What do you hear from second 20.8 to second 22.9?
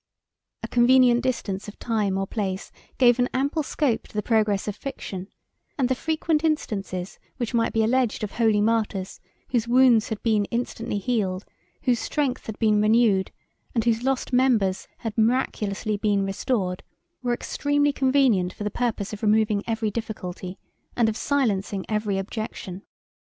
and of silencing every objection.